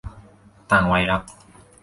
[0.71, 1.21] ต่างวัยรัก